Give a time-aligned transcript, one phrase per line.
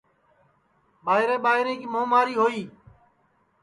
[1.05, 2.61] ٻائرے ٻائرے کی مُماری ہوئی